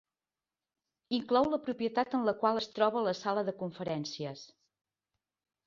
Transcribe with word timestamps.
Inclou 1.17 1.49
la 1.51 1.59
propietat 1.67 2.17
en 2.19 2.25
la 2.29 2.35
qual 2.41 2.61
es 2.63 2.69
troba 2.79 3.05
la 3.11 3.15
sala 3.21 3.47
de 3.51 3.57
conferències. 3.63 4.45